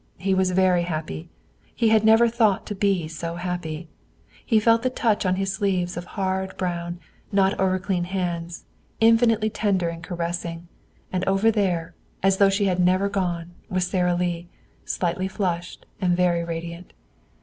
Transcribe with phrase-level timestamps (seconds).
[0.17, 1.29] He was very happy.
[1.75, 3.87] He had never thought to be so happy.
[4.43, 6.99] He felt the touch on his sleeves of hard brown,
[7.31, 8.65] not overclean hands,
[8.99, 10.67] infinitely tender and caressing;
[11.13, 11.93] and over there,
[12.23, 14.47] as though she had never gone, was Sara Lee,
[14.85, 16.93] slightly flushed and very radiant.